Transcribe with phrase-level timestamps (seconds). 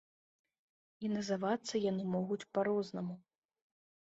[1.05, 3.15] І называцца яны могуць па-рознаму.